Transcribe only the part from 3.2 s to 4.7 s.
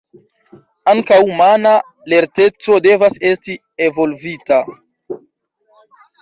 esti evolvita.